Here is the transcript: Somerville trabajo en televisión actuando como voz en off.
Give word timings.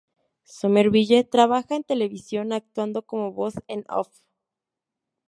Somerville 0.45 1.23
trabajo 1.25 1.75
en 1.75 1.83
televisión 1.83 2.53
actuando 2.53 3.03
como 3.03 3.31
voz 3.33 3.53
en 3.67 3.85
off. 3.87 4.07